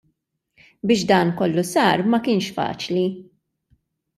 Biex 0.87 1.01
dan 1.09 1.27
kollu 1.39 1.63
sar 1.73 1.99
ma 2.11 2.19
kienx 2.25 2.47
faċli. 2.57 3.05